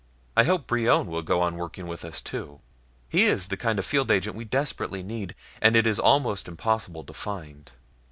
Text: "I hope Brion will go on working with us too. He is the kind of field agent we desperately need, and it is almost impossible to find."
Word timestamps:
"I 0.35 0.45
hope 0.45 0.65
Brion 0.65 1.05
will 1.05 1.21
go 1.21 1.43
on 1.43 1.57
working 1.57 1.85
with 1.85 2.03
us 2.03 2.21
too. 2.21 2.59
He 3.07 3.25
is 3.25 3.49
the 3.49 3.55
kind 3.55 3.77
of 3.77 3.85
field 3.85 4.09
agent 4.09 4.35
we 4.35 4.45
desperately 4.45 5.03
need, 5.03 5.35
and 5.61 5.75
it 5.75 5.85
is 5.85 5.99
almost 5.99 6.47
impossible 6.47 7.03
to 7.03 7.13
find." 7.13 7.71